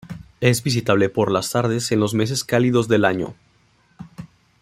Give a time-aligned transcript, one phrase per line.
[0.39, 3.35] Es visitable por las tardes en los meses cálidos del año.